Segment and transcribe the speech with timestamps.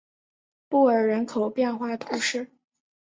[0.67, 2.49] 布尔人口变化图示